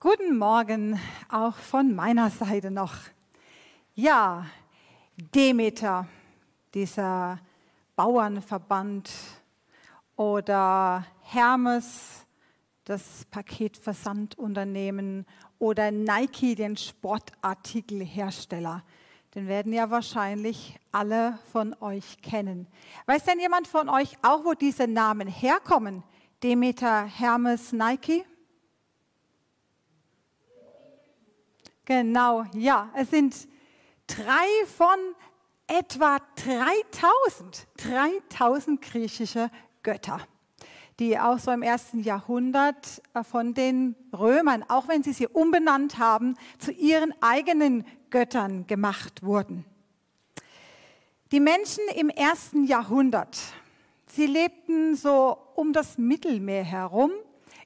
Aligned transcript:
Guten 0.00 0.38
Morgen 0.38 0.96
auch 1.28 1.56
von 1.56 1.92
meiner 1.92 2.30
Seite 2.30 2.70
noch. 2.70 2.94
Ja, 3.96 4.46
Demeter, 5.34 6.06
dieser 6.72 7.40
Bauernverband 7.96 9.10
oder 10.14 11.04
Hermes, 11.22 12.24
das 12.84 13.24
Paketversandunternehmen 13.28 15.26
oder 15.58 15.90
Nike, 15.90 16.54
den 16.54 16.76
Sportartikelhersteller. 16.76 18.84
Den 19.34 19.48
werden 19.48 19.72
ja 19.72 19.90
wahrscheinlich 19.90 20.78
alle 20.92 21.40
von 21.50 21.74
euch 21.80 22.22
kennen. 22.22 22.68
Weiß 23.06 23.24
denn 23.24 23.40
jemand 23.40 23.66
von 23.66 23.88
euch 23.88 24.16
auch, 24.22 24.44
wo 24.44 24.54
diese 24.54 24.86
Namen 24.86 25.26
herkommen? 25.26 26.04
Demeter, 26.40 27.04
Hermes, 27.04 27.72
Nike? 27.72 28.24
Genau, 31.88 32.44
ja, 32.52 32.90
es 32.94 33.08
sind 33.08 33.34
drei 34.06 34.66
von 34.76 34.98
etwa 35.66 36.18
3000, 36.36 37.66
3000 37.78 38.82
griechische 38.82 39.50
Götter, 39.82 40.20
die 40.98 41.18
auch 41.18 41.38
so 41.38 41.50
im 41.50 41.62
ersten 41.62 42.00
Jahrhundert 42.00 43.00
äh, 43.14 43.24
von 43.24 43.54
den 43.54 43.96
Römern, 44.12 44.66
auch 44.68 44.86
wenn 44.88 45.02
sie 45.02 45.14
sie 45.14 45.28
umbenannt 45.28 45.98
haben, 45.98 46.36
zu 46.58 46.72
ihren 46.72 47.14
eigenen 47.22 47.86
Göttern 48.10 48.66
gemacht 48.66 49.22
wurden. 49.22 49.64
Die 51.32 51.40
Menschen 51.40 51.84
im 51.96 52.10
ersten 52.10 52.64
Jahrhundert, 52.64 53.38
sie 54.12 54.26
lebten 54.26 54.94
so 54.94 55.38
um 55.54 55.72
das 55.72 55.96
Mittelmeer 55.96 56.64
herum 56.64 57.12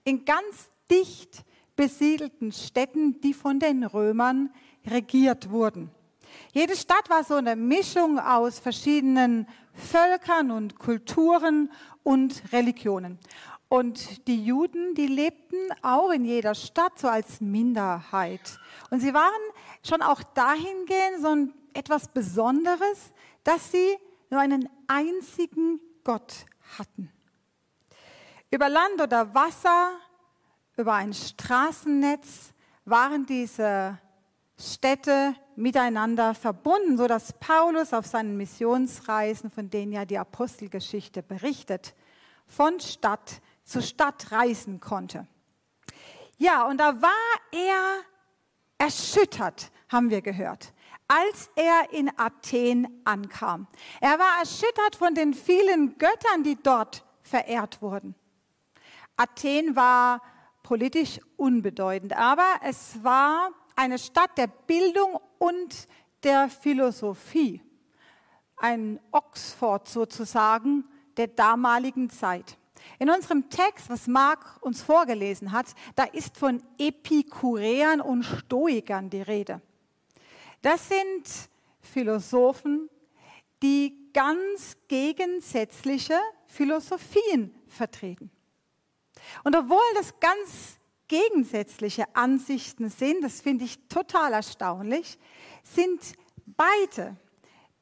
in 0.05 0.25
ganz 0.25 0.71
dicht 0.89 1.45
besiedelten 1.77 2.53
Städten, 2.53 3.21
die 3.21 3.35
von 3.35 3.59
den 3.59 3.85
Römern 3.85 4.53
regiert 4.87 5.51
wurden. 5.51 5.91
Jede 6.53 6.77
Stadt 6.77 7.09
war 7.09 7.25
so 7.25 7.35
eine 7.35 7.57
Mischung 7.57 8.19
aus 8.19 8.59
verschiedenen 8.59 9.47
Völkern 9.75 10.51
und 10.51 10.79
Kulturen 10.79 11.71
und 12.03 12.43
Religionen. 12.53 13.19
Und 13.69 14.27
die 14.29 14.45
Juden, 14.45 14.95
die 14.95 15.07
lebten 15.07 15.57
auch 15.81 16.11
in 16.11 16.27
jeder 16.27 16.55
Stadt 16.55 16.99
so 16.99 17.09
als 17.09 17.41
Minderheit. 17.41 18.59
Und 18.91 19.01
sie 19.01 19.15
waren 19.15 19.33
schon 19.87 20.03
auch 20.03 20.23
dahingehend 20.23 21.23
so 21.23 21.29
ein 21.29 21.55
etwas 21.73 22.09
Besonderes, 22.09 23.13
dass 23.45 23.73
sie 23.73 23.97
nur 24.29 24.41
einen 24.41 24.69
einzigen 24.89 25.81
Gott 26.05 26.45
hatten. 26.79 27.11
Über 28.51 28.69
Land 28.69 29.01
oder 29.01 29.35
Wasser 29.35 29.93
über 30.77 30.95
ein 30.95 31.13
Straßennetz 31.13 32.53
waren 32.85 33.27
diese 33.27 33.99
Städte 34.59 35.35
miteinander 35.57 36.35
verbunden, 36.35 36.97
so 36.97 37.07
dass 37.07 37.33
Paulus 37.35 37.93
auf 37.93 38.07
seinen 38.07 38.37
Missionsreisen, 38.37 39.51
von 39.51 39.71
denen 39.71 39.93
ja 39.93 40.05
die 40.05 40.19
Apostelgeschichte 40.19 41.23
berichtet, 41.23 41.95
von 42.47 42.81
Stadt 42.81 43.41
zu 43.65 43.83
Stadt 43.83 44.33
reisen 44.33 44.81
konnte. 44.81 45.27
Ja, 46.39 46.67
und 46.67 46.79
da 46.79 47.01
war 47.01 47.11
er 47.53 48.03
erschüttert, 48.79 49.71
haben 49.89 50.11
wir 50.11 50.23
gehört, 50.23 50.73
als 51.07 51.51
er 51.55 51.93
in 51.93 52.11
Athen 52.19 53.03
ankam. 53.05 53.67
Er 54.01 54.19
war 54.19 54.41
erschüttert 54.41 54.97
von 54.97 55.15
den 55.15 55.35
vielen 55.35 55.99
Göttern, 55.99 56.43
die 56.43 56.57
dort 56.61 57.05
verehrt 57.23 57.83
wurden. 57.83 58.15
Athen 59.17 59.77
war 59.77 60.21
politisch 60.73 61.21
unbedeutend, 61.37 62.15
aber 62.15 62.47
es 62.65 63.05
war 63.05 63.51
eine 63.77 63.99
Stadt 63.99 64.39
der 64.39 64.47
Bildung 64.47 65.21
und 65.37 65.87
der 66.23 66.49
Philosophie, 66.49 67.61
ein 68.57 68.99
Oxford 69.11 69.87
sozusagen 69.87 70.89
der 71.19 71.27
damaligen 71.27 72.09
Zeit. 72.09 72.57
In 72.99 73.11
unserem 73.11 73.51
Text, 73.51 73.91
was 73.91 74.07
Mark 74.07 74.63
uns 74.63 74.81
vorgelesen 74.83 75.53
hat, 75.53 75.67
da 75.95 76.05
ist 76.05 76.39
von 76.39 76.63
Epikureern 76.79 78.01
und 78.01 78.23
Stoikern 78.23 79.11
die 79.11 79.21
Rede. 79.21 79.61
Das 80.63 80.89
sind 80.89 81.51
Philosophen, 81.83 82.89
die 83.63 84.11
ganz 84.15 84.79
gegensätzliche 84.89 86.19
Philosophien 86.47 87.55
vertreten. 87.69 88.31
Und 89.45 89.57
obwohl 89.57 89.81
das 89.95 90.19
ganz 90.21 90.77
gegensätzliche 91.09 92.05
Ansichten 92.15 92.89
sind, 92.89 93.23
das 93.23 93.41
finde 93.41 93.65
ich 93.65 93.79
total 93.89 94.33
erstaunlich, 94.33 95.19
sind 95.63 96.01
beide 96.47 97.17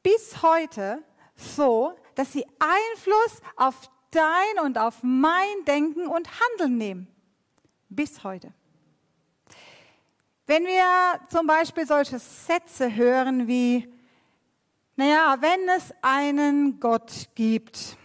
bis 0.03 0.43
heute 0.43 1.03
so, 1.37 1.95
dass 2.15 2.33
sie 2.33 2.45
Einfluss 2.59 3.41
auf 3.57 3.91
dein 4.11 4.65
und 4.65 4.79
auf 4.79 5.03
mein 5.03 5.65
Denken 5.67 6.07
und 6.07 6.29
Handeln 6.41 6.77
nehmen. 6.77 7.09
Bis 7.89 8.25
heute. 8.25 8.53
Wenn 10.47 10.67
wir 10.67 11.21
zum 11.29 11.47
Beispiel 11.47 11.87
solche 11.87 12.19
Sätze 12.19 12.95
hören 12.95 13.47
wie, 13.47 13.93
naja, 14.97 15.37
wenn 15.41 15.69
es 15.69 15.95
einen 16.03 16.81
Gott 16.81 17.29
gibt, 17.37 17.97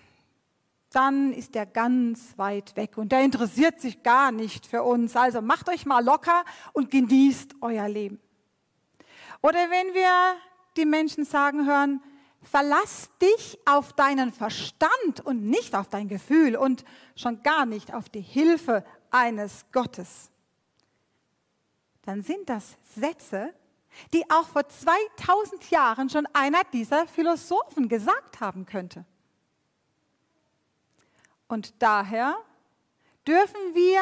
dann 0.96 1.34
ist 1.34 1.56
er 1.56 1.66
ganz 1.66 2.38
weit 2.38 2.76
weg 2.78 2.98
und 2.98 3.12
der 3.12 3.22
interessiert 3.22 3.82
sich 3.82 4.02
gar 4.02 4.32
nicht 4.32 4.66
für 4.66 4.84
uns. 4.84 5.16
Also 5.16 5.42
macht 5.42 5.68
euch 5.70 5.86
mal 5.86 6.04
locker 6.04 6.46
und 6.72 6.90
genießt 6.90 7.56
euer 7.62 7.90
Leben. 7.90 8.20
Oder 9.42 9.70
wenn 9.70 9.94
wir 9.94 10.36
die 10.78 10.86
Menschen 10.86 11.26
sagen 11.26 11.66
hören, 11.66 12.02
verlass 12.42 13.10
dich 13.22 13.60
auf 13.66 13.94
deinen 13.94 14.32
Verstand 14.32 15.22
und 15.24 15.44
nicht 15.44 15.76
auf 15.76 15.90
dein 15.90 16.08
Gefühl 16.08 16.56
und 16.56 16.86
schon 17.16 17.44
gar 17.44 17.66
nicht 17.66 17.94
auf 17.94 18.08
die 18.08 18.22
Hilfe 18.22 18.86
eines 19.12 19.66
Gottes. 19.72 20.32
Dann 22.04 22.22
sind 22.22 22.50
das 22.50 22.78
Sätze, 22.96 23.54
die 24.14 24.30
auch 24.30 24.48
vor 24.48 24.68
2000 24.68 25.70
Jahren 25.72 26.10
schon 26.10 26.26
einer 26.34 26.62
dieser 26.72 27.08
Philosophen 27.08 27.90
gesagt 27.90 28.40
haben 28.40 28.66
könnte. 28.66 29.06
Und 31.48 31.82
daher 31.82 32.36
dürfen 33.28 33.60
wir 33.74 34.02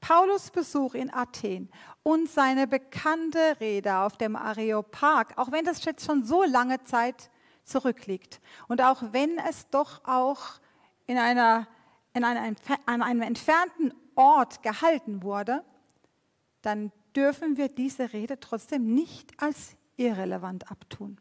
Paulus 0.00 0.50
Besuch 0.50 0.94
in 0.94 1.12
Athen 1.14 1.70
und 2.02 2.28
seine 2.28 2.66
bekannte 2.66 3.60
Rede 3.60 3.98
auf 3.98 4.16
dem 4.16 4.34
Areopag, 4.34 5.36
auch 5.36 5.52
wenn 5.52 5.64
das 5.64 5.84
jetzt 5.84 6.04
schon 6.04 6.24
so 6.24 6.42
lange 6.42 6.82
Zeit 6.82 7.30
zurückliegt 7.64 8.40
und 8.66 8.82
auch 8.82 9.02
wenn 9.12 9.38
es 9.38 9.68
doch 9.70 10.04
auch 10.04 10.40
in 11.06 11.18
einer, 11.18 11.68
in 12.14 12.24
einer, 12.24 12.56
an 12.86 13.02
einem 13.02 13.22
entfernten 13.22 13.94
Ort 14.16 14.62
gehalten 14.62 15.22
wurde, 15.22 15.64
dann 16.62 16.90
dürfen 17.14 17.56
wir 17.56 17.68
diese 17.68 18.12
Rede 18.12 18.40
trotzdem 18.40 18.92
nicht 18.94 19.40
als 19.40 19.76
irrelevant 19.96 20.70
abtun, 20.70 21.20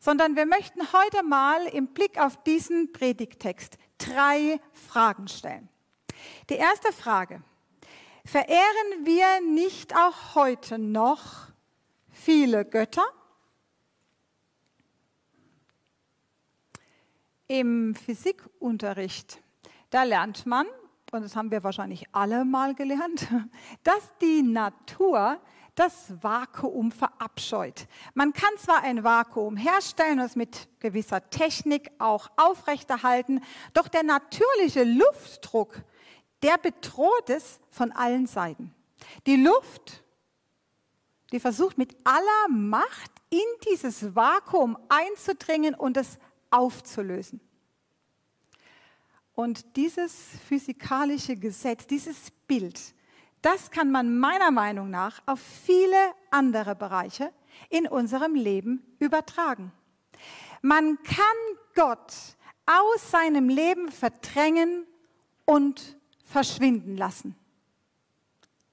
sondern 0.00 0.36
wir 0.36 0.46
möchten 0.46 0.80
heute 0.92 1.22
mal 1.22 1.66
im 1.66 1.88
Blick 1.88 2.18
auf 2.18 2.42
diesen 2.44 2.92
Predigtext 2.92 3.78
drei 3.98 4.60
Fragen 4.72 5.28
stellen. 5.28 5.68
Die 6.50 6.54
erste 6.54 6.92
Frage. 6.92 7.42
Verehren 8.24 9.04
wir 9.04 9.40
nicht 9.52 9.94
auch 9.94 10.34
heute 10.34 10.78
noch 10.78 11.48
viele 12.10 12.64
Götter? 12.64 13.04
Im 17.46 17.94
Physikunterricht, 17.94 19.40
da 19.90 20.02
lernt 20.02 20.46
man, 20.46 20.66
und 21.12 21.22
das 21.22 21.36
haben 21.36 21.52
wir 21.52 21.62
wahrscheinlich 21.62 22.06
alle 22.10 22.44
mal 22.44 22.74
gelernt, 22.74 23.28
dass 23.84 24.10
die 24.20 24.42
Natur 24.42 25.40
das 25.76 26.22
Vakuum 26.22 26.90
verabscheut. 26.90 27.86
Man 28.14 28.32
kann 28.32 28.50
zwar 28.58 28.82
ein 28.82 29.04
Vakuum 29.04 29.56
herstellen 29.56 30.18
und 30.18 30.24
es 30.24 30.34
mit 30.34 30.68
gewisser 30.80 31.30
Technik 31.30 31.90
auch 31.98 32.30
aufrechterhalten, 32.36 33.42
doch 33.74 33.86
der 33.86 34.02
natürliche 34.02 34.84
Luftdruck, 34.84 35.82
der 36.42 36.58
bedroht 36.58 37.30
es 37.30 37.60
von 37.70 37.92
allen 37.92 38.26
Seiten. 38.26 38.74
Die 39.26 39.36
Luft, 39.36 40.02
die 41.30 41.40
versucht 41.40 41.76
mit 41.76 41.94
aller 42.04 42.48
Macht 42.48 43.12
in 43.28 43.38
dieses 43.70 44.14
Vakuum 44.14 44.78
einzudringen 44.88 45.74
und 45.74 45.96
es 45.96 46.18
aufzulösen. 46.50 47.40
Und 49.34 49.76
dieses 49.76 50.14
physikalische 50.48 51.36
Gesetz, 51.36 51.86
dieses 51.86 52.30
Bild, 52.46 52.94
das 53.42 53.70
kann 53.70 53.90
man 53.90 54.18
meiner 54.18 54.50
Meinung 54.50 54.90
nach 54.90 55.22
auf 55.26 55.40
viele 55.40 55.96
andere 56.30 56.74
Bereiche 56.74 57.32
in 57.70 57.86
unserem 57.86 58.34
Leben 58.34 58.82
übertragen. 58.98 59.72
Man 60.62 61.02
kann 61.02 61.24
Gott 61.74 62.12
aus 62.66 63.10
seinem 63.10 63.48
Leben 63.48 63.90
verdrängen 63.90 64.86
und 65.44 65.96
verschwinden 66.24 66.96
lassen. 66.96 67.36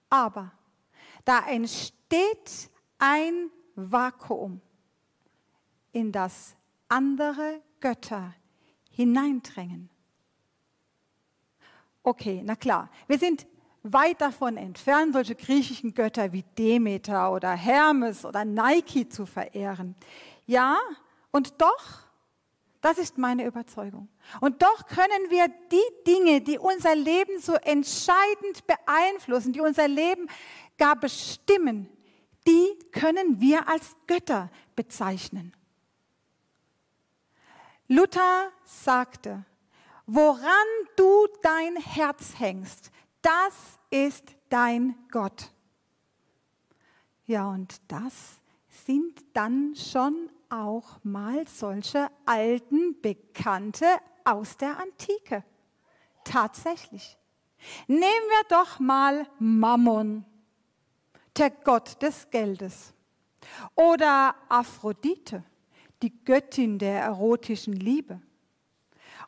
Aber 0.10 0.52
Da 1.26 1.48
entsteht 1.48 2.70
ein 2.98 3.50
Vakuum, 3.76 4.62
in 5.92 6.12
das 6.12 6.56
andere 6.88 7.62
Götter 7.80 8.34
hineindrängen. 8.92 9.90
Okay, 12.04 12.42
na 12.44 12.56
klar, 12.56 12.90
wir 13.08 13.18
sind 13.18 13.48
weit 13.84 14.22
davon 14.22 14.58
entfernt, 14.58 15.14
solche 15.14 15.36
griechischen 15.36 15.94
Götter 15.94 16.32
wie 16.32 16.44
Demeter 16.58 17.32
oder 17.32 17.52
Hermes 17.52 18.26
oder 18.26 18.46
Nike 18.46 19.08
zu 19.10 19.26
verehren. 19.26 19.96
Ja, 20.46 20.78
und 21.32 21.62
doch, 21.62 22.04
das 22.82 22.98
ist 22.98 23.18
meine 23.18 23.46
Überzeugung. 23.46 24.08
Und 24.42 24.62
doch 24.62 24.88
können 24.88 25.30
wir 25.30 25.48
die 25.72 26.12
Dinge, 26.12 26.42
die 26.42 26.58
unser 26.58 26.96
Leben 26.96 27.40
so 27.40 27.54
entscheidend 27.54 28.66
beeinflussen, 28.68 29.54
die 29.54 29.62
unser 29.62 29.88
Leben 29.88 30.28
gar 30.78 30.96
bestimmen, 30.96 31.90
die 32.48 32.78
können 32.92 33.40
wir 33.40 33.68
als 33.70 33.96
Götter 34.08 34.50
bezeichnen. 34.76 35.54
Luther 37.88 38.50
sagte, 38.66 39.46
woran 40.06 40.68
du 40.96 41.28
dein 41.42 41.78
Herz 41.78 42.34
hängst, 42.38 42.92
das 43.24 43.80
ist 43.90 44.36
dein 44.50 44.96
Gott. 45.10 45.52
Ja, 47.26 47.50
und 47.50 47.82
das 47.88 48.42
sind 48.68 49.24
dann 49.34 49.76
schon 49.76 50.30
auch 50.50 51.04
mal 51.04 51.48
solche 51.48 52.10
alten 52.26 53.02
Bekannte 53.02 53.86
aus 54.24 54.58
der 54.58 54.80
Antike. 54.80 55.44
Tatsächlich. 56.24 57.18
Nehmen 57.88 58.02
wir 58.02 58.44
doch 58.50 58.80
mal 58.80 59.26
Mammon, 59.40 60.26
der 61.38 61.50
Gott 61.50 62.02
des 62.02 62.30
Geldes. 62.30 62.94
Oder 63.76 64.36
Aphrodite, 64.50 65.44
die 66.02 66.24
Göttin 66.24 66.78
der 66.78 67.02
erotischen 67.02 67.74
Liebe. 67.74 68.22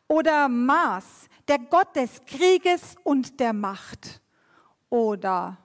Oder 0.08 0.48
Mars, 0.48 1.28
der 1.48 1.58
Gott 1.58 1.94
des 1.96 2.24
Krieges 2.24 2.96
und 3.02 3.40
der 3.40 3.52
Macht. 3.52 4.20
Oder 4.88 5.58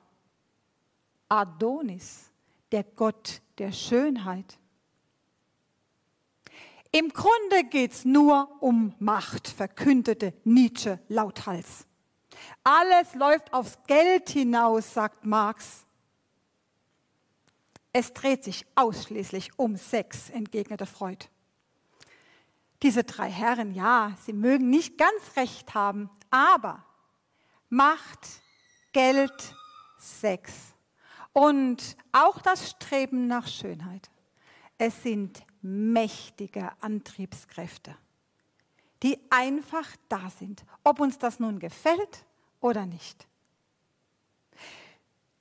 Adonis, 1.29 2.31
der 2.71 2.83
Gott 2.83 3.41
der 3.57 3.71
Schönheit. 3.71 4.57
Im 6.91 7.09
Grunde 7.09 7.63
geht 7.69 7.93
es 7.93 8.05
nur 8.05 8.49
um 8.59 8.93
Macht, 8.99 9.47
verkündete 9.47 10.33
Nietzsche 10.43 10.99
lauthals. 11.07 11.85
Alles 12.63 13.13
läuft 13.15 13.53
aufs 13.53 13.77
Geld 13.87 14.29
hinaus, 14.29 14.93
sagt 14.93 15.25
Marx. 15.25 15.85
Es 17.93 18.13
dreht 18.13 18.43
sich 18.43 18.65
ausschließlich 18.75 19.57
um 19.57 19.77
Sex, 19.77 20.29
entgegnete 20.29 20.85
Freud. 20.85 21.25
Diese 22.83 23.03
drei 23.03 23.29
Herren, 23.29 23.73
ja, 23.73 24.13
sie 24.25 24.33
mögen 24.33 24.69
nicht 24.69 24.97
ganz 24.97 25.35
recht 25.35 25.73
haben, 25.73 26.09
aber 26.29 26.83
Macht, 27.69 28.41
Geld, 28.91 29.55
Sex 29.97 30.73
und 31.31 31.95
auch 32.11 32.41
das 32.41 32.71
Streben 32.71 33.27
nach 33.27 33.47
Schönheit. 33.47 34.09
Es 34.77 35.03
sind 35.03 35.43
mächtige 35.61 36.71
Antriebskräfte, 36.81 37.95
die 39.03 39.19
einfach 39.29 39.87
da 40.09 40.29
sind, 40.31 40.65
ob 40.83 40.99
uns 40.99 41.17
das 41.19 41.39
nun 41.39 41.59
gefällt 41.59 42.25
oder 42.59 42.85
nicht. 42.85 43.27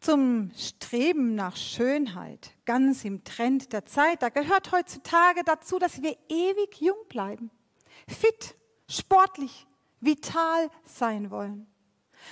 Zum 0.01 0.51
Streben 0.57 1.35
nach 1.35 1.57
Schönheit, 1.57 2.53
ganz 2.65 3.05
im 3.05 3.23
Trend 3.23 3.75
der 3.75 3.85
Zeit, 3.85 4.23
da 4.23 4.31
gehört 4.31 4.73
heutzutage 4.73 5.45
dazu, 5.45 5.79
dass 5.79 6.01
wir 6.01 6.17
ewig 6.31 6.81
jung 6.81 6.97
bleiben, 7.11 7.51
fit, 8.09 8.57
sportlich, 8.89 9.67
vital 10.01 10.71
sein 10.85 11.31
wollen. 11.31 11.67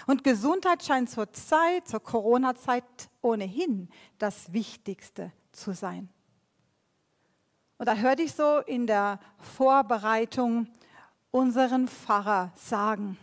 Und 0.07 0.25
Gesundheit 0.25 0.83
scheint 0.83 1.11
zur 1.11 1.31
Zeit, 1.35 1.87
zur 1.87 2.01
Corona-Zeit 2.01 2.85
ohnehin 3.21 3.91
das 4.19 4.51
Wichtigste 4.53 5.33
zu 5.53 5.75
sein. 5.75 6.09
Und 7.77 7.87
da 7.87 7.97
hörte 7.97 8.23
ich 8.23 8.33
so 8.33 8.61
in 8.61 8.87
der 8.87 9.21
Vorbereitung 9.39 10.69
unseren 11.31 11.87
Pfarrer 11.87 12.51
sagen, 12.57 13.19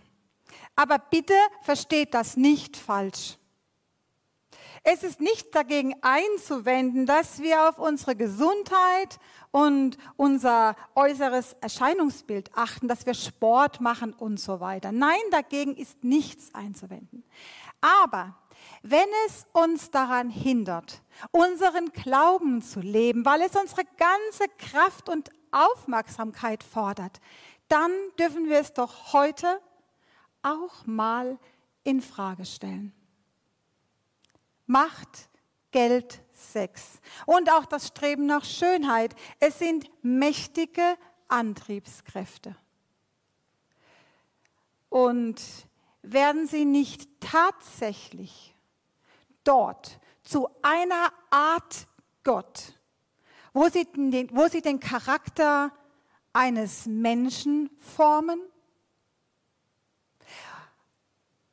aber 0.75 1.00
bitte 1.00 1.33
versteht 1.63 2.13
das 2.13 2.38
nicht 2.38 2.77
falsch. 2.77 3.38
Es 4.87 5.01
ist 5.01 5.19
nicht 5.19 5.55
dagegen 5.55 5.95
einzuwenden, 6.03 7.07
dass 7.07 7.41
wir 7.41 7.67
auf 7.67 7.79
unsere 7.79 8.15
Gesundheit 8.15 9.17
und 9.49 9.97
unser 10.15 10.75
äußeres 10.93 11.55
Erscheinungsbild 11.59 12.51
achten, 12.55 12.87
dass 12.87 13.07
wir 13.07 13.15
Sport 13.15 13.81
machen 13.81 14.13
und 14.13 14.39
so 14.39 14.59
weiter. 14.59 14.91
Nein, 14.91 15.17
dagegen 15.31 15.75
ist 15.75 16.03
nichts 16.03 16.53
einzuwenden. 16.53 17.23
Aber 17.81 18.35
wenn 18.83 19.07
es 19.25 19.47
uns 19.53 19.89
daran 19.89 20.29
hindert, 20.29 21.01
unseren 21.31 21.91
Glauben 21.91 22.61
zu 22.61 22.79
leben, 22.79 23.25
weil 23.25 23.41
es 23.41 23.55
unsere 23.55 23.85
ganze 23.97 24.47
Kraft 24.59 25.09
und 25.09 25.31
Aufmerksamkeit 25.49 26.63
fordert, 26.63 27.21
dann 27.69 27.91
dürfen 28.19 28.49
wir 28.49 28.59
es 28.59 28.71
doch 28.73 29.13
heute 29.13 29.59
auch 30.43 30.85
mal 30.85 31.39
in 31.83 32.01
Frage 32.01 32.45
stellen. 32.45 32.93
Macht, 34.65 35.29
Geld, 35.71 36.21
Sex 36.33 37.00
und 37.25 37.50
auch 37.51 37.65
das 37.65 37.88
Streben 37.88 38.25
nach 38.25 38.45
Schönheit. 38.45 39.15
Es 39.39 39.59
sind 39.59 39.89
mächtige 40.03 40.97
Antriebskräfte. 41.27 42.56
Und 44.89 45.41
werden 46.01 46.47
sie 46.47 46.65
nicht 46.65 47.09
tatsächlich 47.19 48.56
dort 49.44 50.00
zu 50.23 50.50
einer 50.62 51.12
Art 51.29 51.88
Gott, 52.23 52.73
wo 53.53 53.67
sie 53.69 53.85
den, 53.85 54.29
wo 54.35 54.47
sie 54.47 54.62
den 54.62 54.79
Charakter 54.79 55.71
eines 56.33 56.85
Menschen 56.85 57.69
formen? 57.79 58.39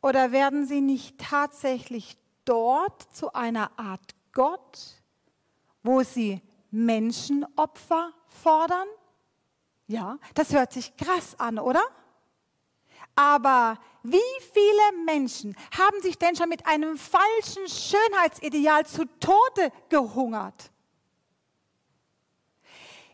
Oder 0.01 0.33
werden 0.33 0.67
sie 0.67 0.81
nicht 0.81 1.19
tatsächlich 1.19 2.17
dort 2.45 3.03
zu 3.15 3.33
einer 3.33 3.79
Art 3.79 4.15
Gott, 4.33 4.79
wo 5.83 6.03
sie 6.03 6.41
Menschenopfer 6.71 8.13
fordern? 8.27 8.89
Ja, 9.87 10.19
das 10.35 10.53
hört 10.53 10.73
sich 10.73 10.97
krass 10.97 11.39
an, 11.39 11.59
oder? 11.59 11.83
Aber 13.15 13.79
wie 14.03 14.19
viele 14.53 15.05
Menschen 15.05 15.55
haben 15.77 16.01
sich 16.01 16.19
denn 16.19 16.35
schon 16.35 16.49
mit 16.49 16.67
einem 16.67 16.97
falschen 16.97 17.69
Schönheitsideal 17.69 18.87
zu 18.87 19.05
Tode 19.21 19.71
gehungert? 19.89 20.71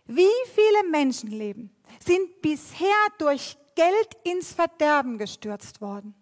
Wie 0.06 0.26
viele 0.54 0.88
Menschenleben 0.90 1.70
sind 2.00 2.40
bisher 2.40 2.88
durch 3.18 3.58
Geld 3.74 4.08
ins 4.24 4.52
Verderben 4.52 5.18
gestürzt 5.18 5.80
worden? 5.80 6.14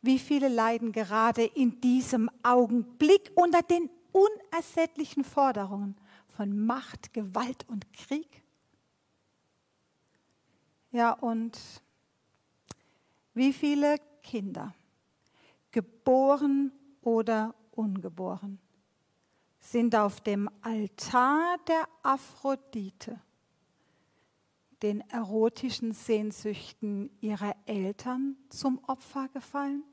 Wie 0.00 0.18
viele 0.18 0.48
leiden 0.48 0.92
gerade 0.92 1.44
in 1.44 1.80
diesem 1.80 2.30
Augenblick 2.42 3.32
unter 3.34 3.62
den 3.62 3.90
unersättlichen 4.12 5.24
Forderungen 5.24 5.96
von 6.28 6.66
Macht, 6.66 7.12
Gewalt 7.12 7.68
und 7.68 7.92
Krieg? 7.92 8.42
Ja, 10.90 11.12
und 11.12 11.58
wie 13.34 13.52
viele 13.52 13.96
Kinder, 14.22 14.74
geboren 15.70 16.72
oder 17.02 17.54
ungeboren, 17.72 18.58
sind 19.60 19.94
auf 19.94 20.20
dem 20.20 20.48
Altar 20.62 21.56
der 21.66 21.88
Aphrodite, 22.02 23.20
den 24.82 25.00
erotischen 25.10 25.92
Sehnsüchten 25.92 27.10
ihrer 27.20 27.54
Eltern 27.66 28.36
zum 28.48 28.82
Opfer 28.86 29.28
gefallen? 29.28 29.84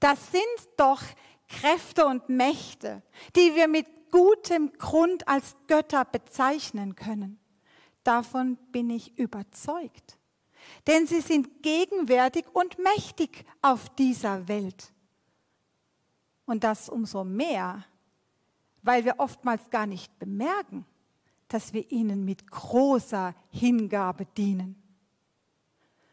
Das 0.00 0.30
sind 0.30 0.68
doch 0.76 1.02
Kräfte 1.48 2.06
und 2.06 2.28
Mächte, 2.28 3.02
die 3.34 3.54
wir 3.54 3.68
mit 3.68 4.10
gutem 4.10 4.72
Grund 4.78 5.26
als 5.26 5.56
Götter 5.66 6.04
bezeichnen 6.04 6.94
können. 6.94 7.38
Davon 8.04 8.56
bin 8.70 8.90
ich 8.90 9.18
überzeugt. 9.18 10.18
Denn 10.86 11.06
sie 11.06 11.20
sind 11.20 11.62
gegenwärtig 11.62 12.46
und 12.52 12.78
mächtig 12.78 13.44
auf 13.62 13.88
dieser 13.90 14.48
Welt. 14.48 14.92
Und 16.46 16.64
das 16.64 16.88
umso 16.88 17.24
mehr, 17.24 17.84
weil 18.82 19.04
wir 19.04 19.18
oftmals 19.18 19.68
gar 19.70 19.86
nicht 19.86 20.18
bemerken, 20.18 20.86
dass 21.48 21.72
wir 21.72 21.90
ihnen 21.90 22.24
mit 22.24 22.50
großer 22.50 23.34
Hingabe 23.50 24.26
dienen. 24.26 24.82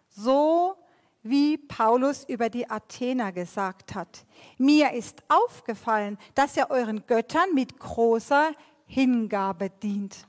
So 0.09 0.75
wie 1.23 1.54
Paulus 1.75 2.23
über 2.23 2.49
die 2.49 2.69
Athener 2.69 3.33
gesagt 3.33 3.95
hat. 3.95 4.25
Mir 4.57 4.93
ist 4.93 5.21
aufgefallen, 5.27 6.17
dass 6.33 6.55
ihr 6.55 6.69
euren 6.69 7.05
Göttern 7.05 7.53
mit 7.53 7.77
großer 7.77 8.53
Hingabe 8.85 9.69
dient. 9.69 10.25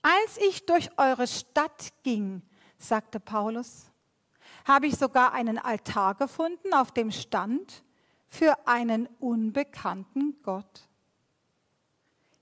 Als 0.00 0.38
ich 0.48 0.64
durch 0.64 0.96
eure 0.96 1.26
Stadt 1.26 1.88
ging, 2.04 2.40
sagte 2.78 3.18
Paulus, 3.18 3.90
habe 4.64 4.86
ich 4.86 4.96
sogar 4.96 5.32
einen 5.32 5.58
Altar 5.58 6.14
gefunden, 6.14 6.72
auf 6.72 6.92
dem 6.92 7.10
stand 7.10 7.82
für 8.28 8.68
einen 8.68 9.08
unbekannten 9.18 10.40
Gott. 10.44 10.88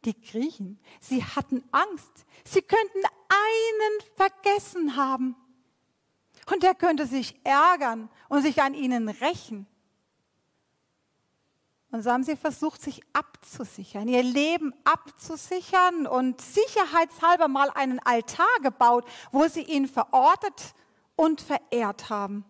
Die 0.05 0.21
Griechen, 0.21 0.79
sie 1.01 1.25
hatten 1.25 1.65
Angst. 1.73 2.27
Sie 2.45 2.61
könnten 2.61 3.03
einen 3.31 4.17
vergessen 4.17 4.97
haben. 4.97 5.35
Und 6.51 6.63
der 6.63 6.75
könnte 6.75 7.07
sich 7.07 7.39
ärgern 7.45 8.09
und 8.29 8.43
sich 8.43 8.63
an 8.63 8.75
ihnen 8.75 9.09
rächen. 9.09 9.67
Und 11.91 12.03
so 12.03 12.11
haben 12.11 12.23
sie 12.23 12.37
versucht, 12.37 12.83
sich 12.83 13.01
abzusichern, 13.15 14.09
ihr 14.09 14.23
Leben 14.23 14.75
abzusichern 14.85 16.07
und 16.07 16.41
sicherheitshalber 16.41 17.49
mal 17.49 17.71
einen 17.71 17.99
Altar 18.01 18.47
gebaut, 18.63 19.07
wo 19.33 19.47
sie 19.49 19.63
ihn 19.63 19.89
verortet 19.89 20.75
und 21.17 21.41
verehrt 21.41 22.11
haben. 22.11 22.45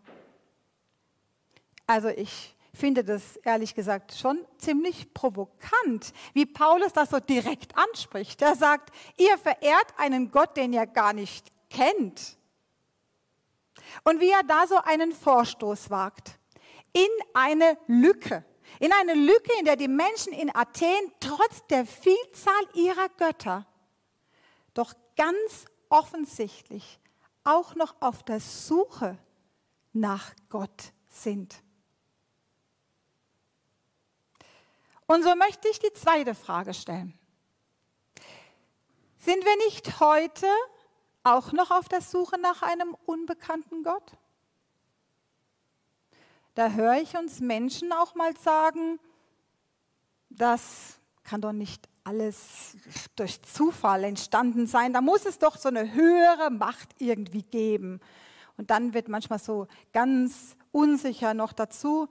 Also 1.87 2.09
ich 2.09 2.57
finde 2.75 3.05
das 3.05 3.37
ehrlich 3.37 3.75
gesagt 3.75 4.15
schon 4.15 4.45
ziemlich 4.59 5.15
provokant, 5.15 6.13
wie 6.33 6.47
Paulus 6.47 6.93
das 6.93 7.11
so 7.11 7.21
direkt 7.21 7.77
anspricht. 7.77 8.43
Er 8.43 8.57
sagt, 8.57 8.91
ihr 9.17 9.39
verehrt 9.39 9.95
einen 9.99 10.31
Gott, 10.31 10.57
den 10.57 10.73
ihr 10.73 10.87
gar 10.87 11.13
nicht 11.13 11.53
kennt. 11.71 12.38
Und 14.05 14.21
wie 14.21 14.31
er 14.31 14.43
da 14.43 14.67
so 14.67 14.77
einen 14.77 15.13
Vorstoß 15.13 15.91
wagt 15.91 16.39
in 16.93 17.09
eine 17.35 17.79
Lücke, 17.87 18.45
in 18.81 18.93
eine 18.93 19.15
Lücke, 19.15 19.53
in 19.59 19.65
der 19.65 19.77
die 19.77 19.89
Menschen 19.89 20.33
in 20.33 20.55
Athen 20.55 21.13
trotz 21.21 21.67
der 21.69 21.87
Vielzahl 21.87 22.69
ihrer 22.75 23.09
Götter 23.11 23.67
doch 24.75 24.95
ganz 25.17 25.67
offensichtlich 25.89 26.99
auch 27.45 27.75
noch 27.75 27.97
auf 28.01 28.23
der 28.23 28.41
Suche 28.41 29.19
nach 29.93 30.33
Gott 30.49 30.93
sind. 31.09 31.63
Und 35.07 35.23
so 35.23 35.35
möchte 35.35 35.69
ich 35.69 35.79
die 35.79 35.93
zweite 35.95 36.35
Frage 36.35 36.75
stellen. 36.75 37.19
Sind 39.19 39.45
wir 39.45 39.57
nicht 39.65 40.01
heute 40.01 40.47
auch 41.37 41.53
noch 41.53 41.71
auf 41.71 41.89
der 41.89 42.01
Suche 42.01 42.39
nach 42.39 42.63
einem 42.63 42.97
unbekannten 43.07 43.83
Gott? 43.83 44.13
Da 46.55 46.71
höre 46.71 47.01
ich 47.01 47.17
uns 47.17 47.41
Menschen 47.41 47.93
auch 47.93 48.15
mal 48.15 48.37
sagen, 48.37 48.99
das 50.31 50.99
kann 51.23 51.41
doch 51.41 51.53
nicht 51.53 51.89
alles 52.05 52.77
durch 53.17 53.43
Zufall 53.43 54.05
entstanden 54.05 54.67
sein. 54.67 54.93
Da 54.93 55.01
muss 55.01 55.27
es 55.27 55.39
doch 55.39 55.57
so 55.57 55.69
eine 55.69 55.93
höhere 55.93 56.51
Macht 56.51 56.89
irgendwie 56.99 57.43
geben. 57.43 58.01
Und 58.57 58.71
dann 58.71 58.95
wird 58.95 59.09
manchmal 59.09 59.39
so 59.39 59.69
ganz 59.93 60.57
unsicher 60.73 61.35
noch 61.35 61.53
dazu 61.53 62.09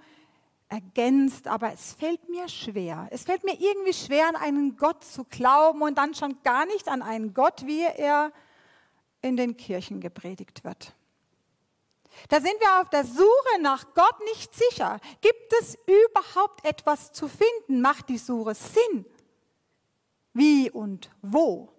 ergänzt, 0.69 1.47
aber 1.47 1.73
es 1.73 1.93
fällt 1.93 2.29
mir 2.29 2.47
schwer. 2.47 3.07
Es 3.11 3.23
fällt 3.23 3.43
mir 3.43 3.59
irgendwie 3.59 3.93
schwer, 3.93 4.27
an 4.27 4.35
einen 4.35 4.77
Gott 4.77 5.03
zu 5.03 5.23
glauben 5.23 5.81
und 5.81 5.97
dann 5.97 6.13
schon 6.13 6.41
gar 6.43 6.65
nicht 6.65 6.87
an 6.87 7.01
einen 7.01 7.33
Gott, 7.33 7.65
wie 7.65 7.81
er 7.81 8.31
in 9.21 9.37
den 9.37 9.57
Kirchen 9.57 10.01
gepredigt 10.01 10.63
wird. 10.63 10.93
Da 12.29 12.41
sind 12.41 12.59
wir 12.59 12.81
auf 12.81 12.89
der 12.89 13.05
Suche 13.05 13.61
nach 13.61 13.93
Gott 13.93 14.19
nicht 14.25 14.53
sicher. 14.53 14.99
Gibt 15.21 15.53
es 15.59 15.77
überhaupt 15.85 16.65
etwas 16.65 17.11
zu 17.11 17.27
finden? 17.27 17.81
Macht 17.81 18.09
die 18.09 18.17
Suche 18.17 18.55
Sinn? 18.55 19.05
Wie 20.33 20.69
und 20.69 21.09
wo 21.21 21.69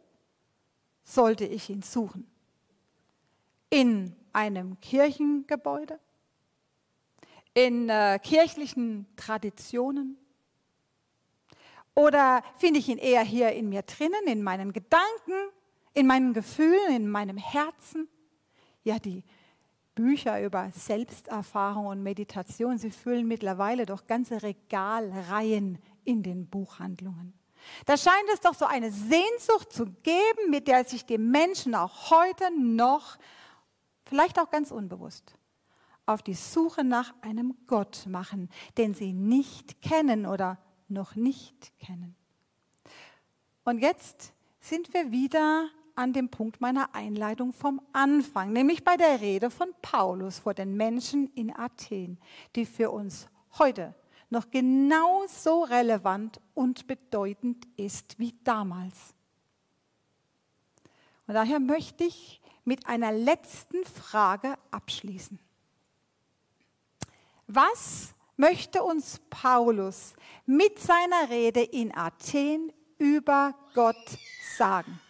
sollte 1.03 1.45
ich 1.45 1.71
ihn 1.71 1.83
suchen? 1.83 2.31
In 3.71 4.17
einem 4.33 4.81
Kirchengebäude? 4.81 5.99
In 7.55 7.89
äh, 7.89 8.19
kirchlichen 8.23 9.07
Traditionen? 9.17 10.17
Oder 11.95 12.45
finde 12.59 12.79
ich 12.79 12.89
ihn 12.89 12.99
eher 12.99 13.23
hier 13.23 13.53
in 13.53 13.69
mir 13.69 13.83
drinnen, 13.83 14.27
in 14.27 14.43
meinen 14.43 14.73
Gedanken, 14.73 15.51
in 15.95 16.07
meinen 16.07 16.33
Gefühlen, 16.33 16.95
in 16.95 17.09
meinem 17.09 17.37
Herzen? 17.37 18.09
Ja, 18.85 18.99
die 18.99 19.25
Bücher 19.95 20.41
über 20.45 20.71
Selbsterfahrung 20.71 21.87
und 21.87 22.03
Meditation, 22.03 22.79
sie 22.79 22.93
füllen 22.93 23.27
mittlerweile 23.27 23.85
doch 23.85 24.07
ganze 24.07 24.43
Regalreihen 24.43 25.79
in 26.05 26.23
den 26.23 26.47
Buchhandlungen. 26.47 27.35
Da 27.85 27.97
scheint 27.97 28.29
es 28.33 28.41
doch 28.41 28.55
so 28.55 28.65
eine 28.65 28.93
Sehnsucht 28.93 29.73
zu 29.73 29.87
geben, 29.87 30.51
mit 30.51 30.69
der 30.69 30.85
sich 30.85 31.05
die 31.05 31.19
Menschen 31.19 31.75
auch 31.75 32.11
heute 32.11 32.49
noch, 32.57 33.19
vielleicht 34.05 34.39
auch 34.39 34.51
ganz 34.51 34.71
unbewusst, 34.71 35.37
auf 36.07 36.23
die 36.23 36.35
Suche 36.35 36.85
nach 36.85 37.13
einem 37.21 37.57
Gott 37.67 38.07
machen, 38.07 38.49
den 38.77 38.95
sie 38.95 39.13
nicht 39.13 39.83
kennen 39.83 40.27
oder 40.27 40.59
noch 40.89 41.17
nicht 41.17 41.77
kennen. 41.81 42.15
Und 43.65 43.81
jetzt 43.81 44.33
sind 44.61 44.95
wir 44.95 45.11
wieder 45.11 45.69
an 45.99 46.13
dem 46.13 46.29
Punkt 46.29 46.61
meiner 46.61 46.95
Einleitung 46.95 47.53
vom 47.53 47.83
Anfang, 47.93 48.53
nämlich 48.53 48.85
bei 48.85 48.97
der 48.97 49.21
Rede 49.21 49.51
von 49.51 49.69
Paulus 49.83 50.39
vor 50.39 50.55
den 50.55 50.77
Menschen 50.77 51.27
in 51.35 51.55
Athen, 51.55 52.19
die 52.55 52.67
für 52.67 52.93
uns 52.93 53.27
heute 53.59 53.95
noch 54.31 54.51
genauso 54.51 55.65
relevant 55.65 56.41
und 56.55 56.87
bedeutend 56.87 57.67
ist 57.77 58.17
wie 58.19 58.33
damals. 58.45 59.15
Und 61.27 61.35
daher 61.35 61.59
möchte 61.59 62.05
ich 62.05 62.41
mit 62.65 62.87
einer 62.87 63.11
letzten 63.11 63.85
Frage 63.85 64.55
abschließen. 64.71 65.41
Was 67.49 68.15
möchte 68.37 68.85
uns 68.85 69.21
Paulus 69.31 70.15
mit 70.47 70.79
seiner 70.79 71.29
Rede 71.29 71.63
in 71.63 71.93
Athen 71.97 72.73
über 72.99 73.55
Gott 73.75 74.19
sagen? 74.57 75.01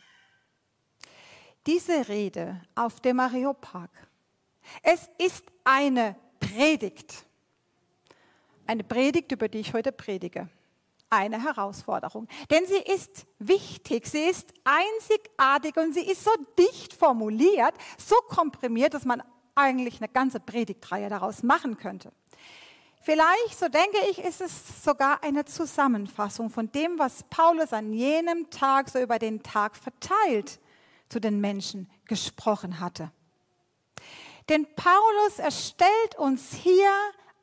Diese 1.67 2.09
Rede 2.09 2.61
auf 2.75 3.01
dem 3.01 3.21
Areopag, 3.21 3.91
es 4.83 5.09
ist 5.19 5.45
eine 5.65 6.17
Predigt. 6.41 7.25
Eine 8.67 8.85
Predigt, 8.85 9.33
über 9.33 9.49
die 9.49 9.59
ich 9.59 9.73
heute 9.73 9.93
predige. 9.93 10.49
Eine 11.11 11.43
Herausforderung. 11.43 12.29
Denn 12.51 12.67
sie 12.67 12.77
ist 12.77 13.27
wichtig, 13.39 14.07
sie 14.07 14.25
ist 14.25 14.53
einzigartig 14.65 15.77
und 15.79 15.95
sie 15.95 16.03
ist 16.03 16.23
so 16.23 16.31
dicht 16.59 16.93
formuliert, 16.93 17.73
so 17.97 18.17
komprimiert, 18.29 18.93
dass 18.93 19.07
man 19.07 19.23
eigentlich 19.55 20.01
eine 20.01 20.09
ganze 20.09 20.39
Predigtreihe 20.39 21.09
daraus 21.09 21.43
machen 21.43 21.79
könnte. 21.79 22.13
Vielleicht, 23.01 23.59
so 23.59 23.69
denke 23.69 23.97
ich, 24.11 24.19
ist 24.19 24.43
es 24.43 24.85
sogar 24.85 25.23
eine 25.25 25.47
Zusammenfassung 25.47 26.51
von 26.51 26.71
dem, 26.71 26.99
was 26.99 27.23
Paulus 27.31 27.73
an 27.73 27.95
jenem 27.95 28.51
Tag 28.51 28.91
so 28.91 28.99
über 28.99 29.19
den 29.19 29.43
Tag 29.43 29.77
verteilt 29.77 30.61
zu 31.09 31.21
den 31.21 31.41
Menschen 31.41 31.91
gesprochen 32.07 32.81
hatte. 32.81 33.11
Denn 34.49 34.67
Paulus 34.75 35.39
erstellt 35.39 36.17
uns 36.17 36.53
hier 36.53 36.91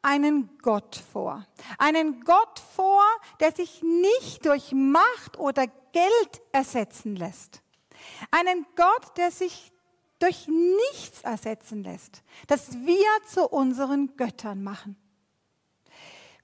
einen 0.02 0.58
Gott 0.62 1.02
vor. 1.12 1.46
Einen 1.78 2.24
Gott 2.24 2.60
vor, 2.76 3.04
der 3.40 3.52
sich 3.52 3.82
nicht 3.82 4.46
durch 4.46 4.72
Macht 4.72 5.38
oder 5.38 5.68
Geld 5.92 6.42
ersetzen 6.52 7.16
lässt. 7.16 7.62
Einen 8.32 8.66
Gott, 8.76 9.18
der 9.18 9.32
sich 9.32 9.72
durch 10.20 10.48
nichts 10.48 11.22
ersetzen 11.22 11.84
lässt, 11.84 12.24
das 12.48 12.72
wir 12.86 13.08
zu 13.28 13.48
unseren 13.48 14.16
Göttern 14.16 14.64
machen. 14.64 14.96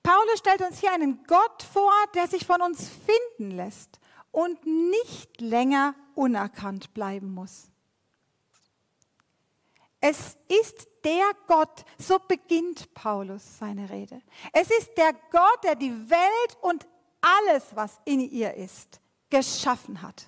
Paulus 0.04 0.40
stellt 0.40 0.62
uns 0.62 0.80
hier 0.80 0.92
einen 0.92 1.24
Gott 1.26 1.64
vor, 1.72 1.94
der 2.16 2.28
sich 2.28 2.46
von 2.46 2.62
uns 2.62 2.90
finden 2.90 3.56
lässt 3.56 4.01
und 4.32 4.66
nicht 4.66 5.42
länger 5.42 5.96
unerkannt 6.16 6.94
bleiben 6.94 7.34
muss. 7.34 7.70
Es 10.00 10.36
ist 10.48 10.88
der 11.04 11.32
Gott, 11.48 11.86
so 11.98 12.18
beginnt 12.20 12.94
Paulus 12.94 13.60
seine 13.60 13.90
Rede. 13.90 14.22
Es 14.52 14.70
ist 14.72 14.98
der 14.98 15.14
Gott, 15.32 15.64
der 15.64 15.76
die 15.76 16.10
Welt 16.10 16.58
und 16.62 16.88
alles, 17.22 17.76
was 17.76 18.00
in 18.06 18.20
ihr 18.20 18.56
ist, 18.56 19.00
geschaffen 19.30 20.02
hat. 20.02 20.28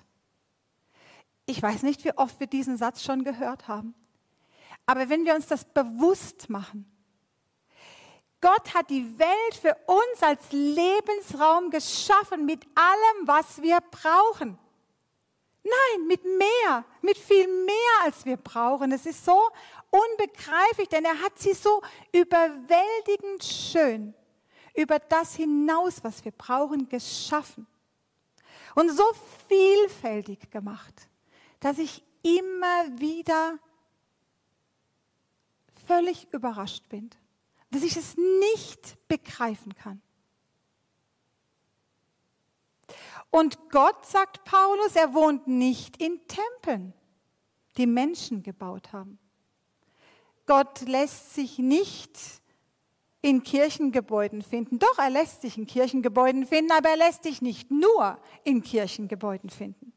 Ich 1.46 1.60
weiß 1.60 1.82
nicht, 1.82 2.04
wie 2.04 2.16
oft 2.16 2.38
wir 2.40 2.46
diesen 2.46 2.76
Satz 2.76 3.02
schon 3.02 3.24
gehört 3.24 3.68
haben. 3.68 3.94
Aber 4.86 5.08
wenn 5.08 5.24
wir 5.24 5.34
uns 5.34 5.46
das 5.46 5.64
bewusst 5.64 6.48
machen, 6.48 6.90
Gott 8.44 8.74
hat 8.74 8.90
die 8.90 9.18
Welt 9.18 9.54
für 9.58 9.74
uns 9.86 10.22
als 10.22 10.52
Lebensraum 10.52 11.70
geschaffen 11.70 12.44
mit 12.44 12.62
allem, 12.74 13.26
was 13.26 13.62
wir 13.62 13.80
brauchen. 13.80 14.58
Nein, 15.62 16.06
mit 16.06 16.22
mehr, 16.24 16.84
mit 17.00 17.16
viel 17.16 17.48
mehr, 17.64 17.74
als 18.02 18.26
wir 18.26 18.36
brauchen. 18.36 18.92
Es 18.92 19.06
ist 19.06 19.24
so 19.24 19.48
unbegreiflich, 19.88 20.90
denn 20.90 21.06
er 21.06 21.22
hat 21.22 21.38
sie 21.38 21.54
so 21.54 21.80
überwältigend 22.12 23.42
schön 23.42 24.12
über 24.74 24.98
das 24.98 25.34
hinaus, 25.36 26.04
was 26.04 26.22
wir 26.22 26.32
brauchen, 26.32 26.86
geschaffen 26.90 27.66
und 28.74 28.90
so 28.90 29.04
vielfältig 29.48 30.50
gemacht, 30.50 31.08
dass 31.60 31.78
ich 31.78 32.04
immer 32.22 33.00
wieder 33.00 33.58
völlig 35.86 36.30
überrascht 36.30 36.90
bin, 36.90 37.08
dass 37.74 37.82
ich 37.82 37.96
es 37.96 38.16
nicht 38.16 38.96
begreifen 39.08 39.74
kann. 39.74 40.00
Und 43.30 43.58
Gott, 43.70 44.06
sagt 44.06 44.44
Paulus, 44.44 44.94
er 44.94 45.12
wohnt 45.12 45.48
nicht 45.48 46.00
in 46.00 46.20
Tempeln, 46.28 46.94
die 47.76 47.88
Menschen 47.88 48.44
gebaut 48.44 48.92
haben. 48.92 49.18
Gott 50.46 50.82
lässt 50.82 51.34
sich 51.34 51.58
nicht 51.58 52.16
in 53.22 53.42
Kirchengebäuden 53.42 54.42
finden. 54.42 54.78
Doch, 54.78 54.98
er 54.98 55.10
lässt 55.10 55.42
sich 55.42 55.58
in 55.58 55.66
Kirchengebäuden 55.66 56.46
finden, 56.46 56.70
aber 56.70 56.90
er 56.90 56.96
lässt 56.96 57.24
sich 57.24 57.42
nicht 57.42 57.72
nur 57.72 58.20
in 58.44 58.62
Kirchengebäuden 58.62 59.50
finden. 59.50 59.92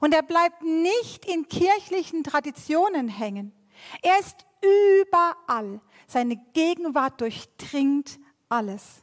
Und 0.00 0.14
er 0.14 0.22
bleibt 0.22 0.62
nicht 0.62 1.26
in 1.26 1.48
kirchlichen 1.48 2.24
Traditionen 2.24 3.08
hängen. 3.08 3.52
Er 4.00 4.18
ist 4.20 4.46
überall. 4.64 5.80
Seine 6.06 6.36
Gegenwart 6.52 7.20
durchdringt 7.20 8.18
alles. 8.48 9.02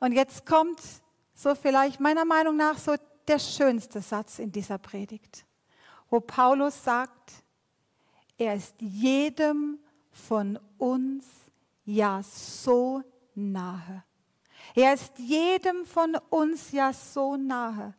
Und 0.00 0.12
jetzt 0.12 0.46
kommt 0.46 0.80
so 1.34 1.54
vielleicht 1.54 2.00
meiner 2.00 2.24
Meinung 2.24 2.56
nach 2.56 2.78
so 2.78 2.96
der 3.28 3.38
schönste 3.38 4.00
Satz 4.00 4.38
in 4.38 4.50
dieser 4.50 4.78
Predigt, 4.78 5.46
wo 6.10 6.20
Paulus 6.20 6.82
sagt, 6.82 7.32
er 8.36 8.54
ist 8.54 8.74
jedem 8.80 9.78
von 10.10 10.58
uns 10.78 11.24
ja 11.84 12.22
so 12.22 13.02
nahe. 13.34 14.04
Er 14.74 14.94
ist 14.94 15.18
jedem 15.18 15.84
von 15.86 16.16
uns 16.30 16.72
ja 16.72 16.92
so 16.92 17.36
nahe. 17.36 17.94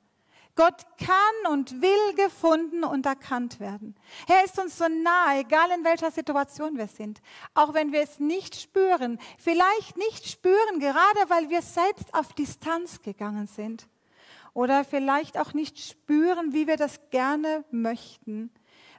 Gott 0.56 0.86
kann 0.98 1.52
und 1.52 1.82
will 1.82 2.16
gefunden 2.16 2.84
und 2.84 3.08
erkannt 3.08 3.60
werden. 3.60 3.96
Er 4.28 4.46
ist 4.46 4.60
uns 4.60 4.78
so 4.78 4.88
nahe, 4.88 5.40
egal 5.40 5.72
in 5.72 5.84
welcher 5.84 6.12
Situation 6.12 6.78
wir 6.78 6.88
sind. 6.88 7.22
Auch 7.56 7.74
wenn 7.74 7.92
wir 7.92 8.02
es 8.02 8.20
nicht 8.20 8.56
spüren, 8.56 9.20
vielleicht 9.40 9.98
nicht 9.98 10.28
spüren, 10.28 10.80
gerade 10.80 11.30
weil 11.30 11.50
wir 11.50 11.64
selbst 11.64 12.14
auf 12.14 12.34
Distanz 12.34 13.02
gegangen 13.02 13.48
sind. 13.48 13.88
Oder 14.54 14.84
vielleicht 14.86 15.40
auch 15.40 15.54
nicht 15.54 15.80
spüren, 15.80 16.54
wie 16.54 16.68
wir 16.68 16.78
das 16.78 17.00
gerne 17.10 17.64
möchten, 17.72 18.52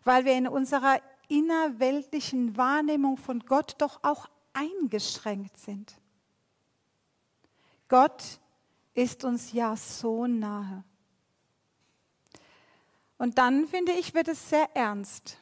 weil 0.03 0.25
wir 0.25 0.33
in 0.33 0.49
unserer 0.49 1.01
innerweltlichen 1.29 2.57
Wahrnehmung 2.57 3.17
von 3.17 3.41
Gott 3.41 3.77
doch 3.79 4.01
auch 4.03 4.29
eingeschränkt 4.53 5.57
sind. 5.57 5.95
Gott 7.89 8.41
ist 8.95 9.25
uns 9.25 9.53
ja 9.53 9.77
so 9.77 10.27
nahe. 10.27 10.85
Und 13.25 13.39
dann 13.39 13.67
finde 13.67 13.93
ich, 13.93 14.13
wird 14.13 14.29
es 14.29 14.51
sehr 14.51 14.69
ernst, 14.77 15.39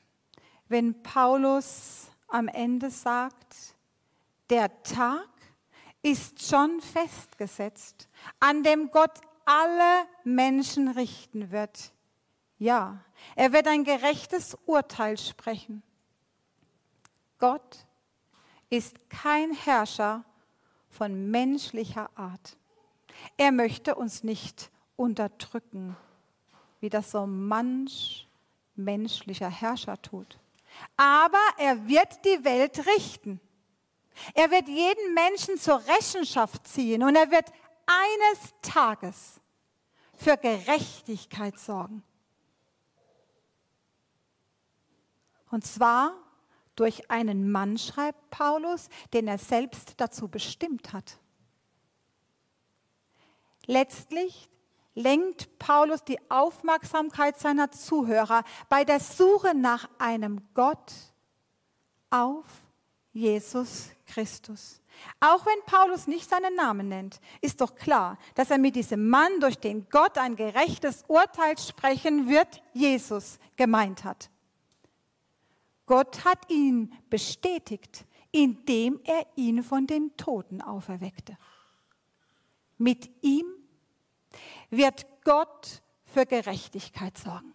wenn 0.68 1.02
Paulus 1.02 2.12
am 2.28 2.46
Ende 2.46 2.90
sagt, 2.90 3.74
der 4.50 4.84
Tag 4.84 5.28
ist 6.00 6.48
schon 6.48 6.80
festgesetzt, 6.80 8.08
an 8.38 8.62
dem 8.62 8.92
Gott 8.92 9.20
alle 9.46 10.06
Menschen 10.22 10.86
richten 10.90 11.50
wird. 11.50 11.92
Ja, 12.56 13.04
er 13.34 13.52
wird 13.52 13.66
ein 13.66 13.82
gerechtes 13.82 14.56
Urteil 14.64 15.18
sprechen. 15.18 15.82
Gott 17.38 17.84
ist 18.70 19.10
kein 19.10 19.52
Herrscher 19.52 20.24
von 20.88 21.32
menschlicher 21.32 22.10
Art. 22.14 22.56
Er 23.36 23.50
möchte 23.50 23.97
uns 23.97 24.23
nicht 24.23 24.71
unterdrücken, 24.95 25.97
wie 26.82 26.90
das 26.90 27.12
so 27.12 27.26
manch 27.26 28.28
menschlicher 28.75 29.49
Herrscher 29.49 30.02
tut. 30.02 30.38
Aber 30.97 31.38
er 31.56 31.86
wird 31.86 32.25
die 32.25 32.45
Welt 32.45 32.84
richten. 32.97 33.40
Er 34.34 34.50
wird 34.50 34.68
jeden 34.68 35.14
Menschen 35.14 35.58
zur 35.58 35.80
Rechenschaft 35.86 36.66
ziehen 36.66 37.04
und 37.04 37.14
er 37.14 37.30
wird 37.30 37.52
eines 37.86 38.52
Tages 38.62 39.40
für 40.16 40.36
Gerechtigkeit 40.36 41.56
sorgen. 41.58 42.02
Und 45.52 45.64
zwar 45.64 46.14
durch 46.75 47.08
einen 47.10 47.52
Mann, 47.52 47.78
schreibt 47.78 48.30
Paulus, 48.30 48.88
den 49.12 49.28
er 49.28 49.38
selbst 49.38 49.95
dazu 49.99 50.26
bestimmt 50.26 50.92
hat. 50.92 51.18
Letztlich 53.66 54.49
lenkt 54.95 55.59
Paulus 55.59 56.05
die 56.05 56.19
Aufmerksamkeit 56.31 57.39
seiner 57.39 57.71
Zuhörer 57.71 58.45
bei 58.69 58.85
der 58.85 59.00
Suche 59.00 59.55
nach 59.55 59.89
einem 59.99 60.41
Gott 60.55 60.93
auf 62.11 62.45
Jesus 63.13 63.91
Christus. 64.07 64.81
Auch 65.21 65.47
wenn 65.47 65.65
Paulus 65.67 66.07
nicht 66.07 66.28
seinen 66.28 66.55
Namen 66.55 66.89
nennt, 66.89 67.21
ist 67.41 67.61
doch 67.61 67.75
klar, 67.75 68.19
dass 68.35 68.50
er 68.50 68.59
mit 68.59 68.76
diesem 68.76 69.09
Mann, 69.09 69.41
durch 69.41 69.59
den 69.59 69.89
Gott 69.89 70.19
ein 70.19 70.37
gerechtes 70.37 71.05
Urteil 71.09 71.59
sprechen 71.59 72.28
wird, 72.28 72.63
Jesus 72.73 73.39
gemeint 73.57 74.05
hat. 74.05 74.31
Gott 75.87 76.25
hat 76.25 76.50
ihn 76.50 76.93
bestätigt, 77.11 78.05
indem 78.31 79.00
er 79.05 79.26
ihn 79.37 79.63
von 79.63 79.87
den 79.87 80.17
Toten 80.17 80.63
auferweckte. 80.63 81.37
Mit 82.78 83.11
ihm 83.23 83.47
wird 84.71 85.06
Gott 85.25 85.82
für 86.04 86.26
Gerechtigkeit 86.26 87.16
sorgen. 87.16 87.54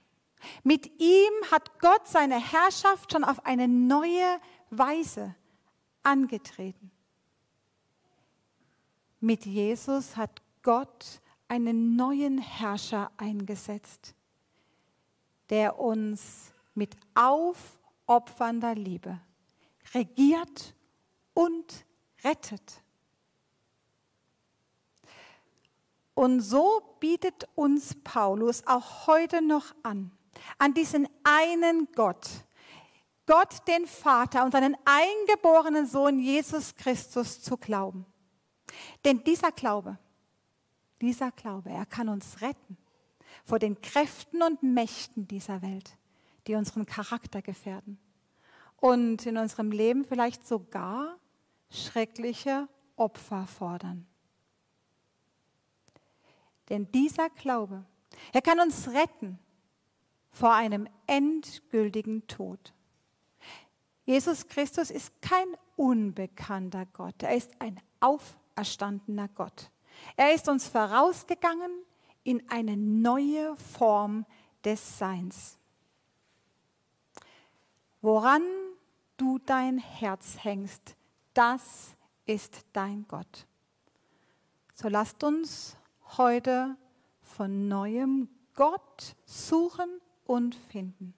Mit 0.64 1.00
ihm 1.00 1.34
hat 1.52 1.80
Gott 1.80 2.08
seine 2.08 2.40
Herrschaft 2.40 3.12
schon 3.12 3.24
auf 3.24 3.46
eine 3.46 3.68
neue 3.68 4.40
Weise 4.70 5.36
angetreten. 6.04 6.92
Mit 9.20 9.46
Jesus 9.46 10.16
hat 10.16 10.42
Gott 10.62 11.22
einen 11.48 11.96
neuen 11.96 12.38
Herrscher 12.38 13.12
eingesetzt, 13.18 14.14
der 15.50 15.80
uns 15.80 16.54
mit 16.76 16.96
auf 17.16 17.80
opfernder 18.06 18.76
Liebe, 18.76 19.20
regiert 19.94 20.76
und 21.34 21.86
rettet. 22.24 22.82
Und 26.18 26.40
so 26.40 26.82
bietet 27.00 27.48
uns 27.54 27.94
Paulus 28.04 28.66
auch 28.66 29.06
heute 29.06 29.40
noch 29.40 29.76
an, 29.84 30.10
an 30.58 30.74
diesen 30.74 31.08
einen 31.24 31.90
Gott, 31.94 32.28
Gott 33.28 33.68
den 33.68 33.86
Vater 33.86 34.44
und 34.44 34.52
seinen 34.52 34.76
eingeborenen 34.84 35.86
Sohn 35.86 36.18
Jesus 36.18 36.76
Christus 36.76 37.44
zu 37.44 37.56
glauben. 37.56 38.08
Denn 39.06 39.24
dieser 39.26 39.52
Glaube, 39.52 40.00
dieser 41.02 41.30
Glaube, 41.30 41.70
er 41.70 41.86
kann 41.86 42.10
uns 42.10 42.42
retten 42.42 42.80
vor 43.46 43.60
den 43.60 43.80
Kräften 43.80 44.42
und 44.42 44.64
Mächten 44.64 45.28
dieser 45.28 45.62
Welt 45.62 45.96
die 46.48 46.56
unseren 46.56 46.88
Charakter 46.88 47.44
gefährden 47.44 48.00
und 48.78 49.24
in 49.28 49.38
unserem 49.38 49.70
Leben 49.70 50.04
vielleicht 50.04 50.48
sogar 50.48 51.16
schreckliche 51.70 52.68
Opfer 52.96 53.46
fordern. 53.46 54.08
Denn 56.70 56.92
dieser 56.92 57.30
Glaube, 57.30 57.86
er 58.34 58.42
kann 58.42 58.60
uns 58.60 58.90
retten 58.90 59.40
vor 60.32 60.54
einem 60.54 60.88
endgültigen 61.08 62.28
Tod. 62.28 62.74
Jesus 64.06 64.48
Christus 64.48 64.92
ist 64.92 65.22
kein 65.22 65.48
unbekannter 65.76 66.86
Gott, 66.86 67.24
er 67.24 67.36
ist 67.36 67.52
ein 67.60 67.80
auferstandener 68.00 69.28
Gott. 69.30 69.72
Er 70.16 70.34
ist 70.34 70.48
uns 70.48 70.68
vorausgegangen 70.68 71.72
in 72.24 72.48
eine 72.50 72.78
neue 72.78 73.56
Form 73.56 74.26
des 74.64 74.98
Seins. 74.98 75.58
Woran 78.02 78.44
du 79.18 79.40
dein 79.40 79.80
Herz 79.80 80.38
hängst, 80.44 80.96
das 81.34 81.96
ist 82.26 82.66
dein 82.74 83.08
Gott. 83.08 83.48
So 84.74 84.88
lasst 84.90 85.24
uns 85.24 85.76
heute 86.18 86.78
von 87.22 87.68
neuem 87.68 88.30
Gott 88.56 89.16
suchen 89.26 89.90
und 90.26 90.56
finden. 90.56 91.14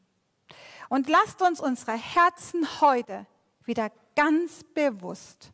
Und 0.89 1.08
lasst 1.08 1.41
uns 1.41 1.60
unsere 1.60 1.93
Herzen 1.93 2.82
heute 2.82 3.28
wieder 3.65 3.91
ganz 4.15 4.63
bewusst 4.73 5.52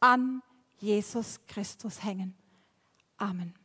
an 0.00 0.42
Jesus 0.78 1.38
Christus 1.46 2.02
hängen. 2.02 2.34
Amen. 3.18 3.61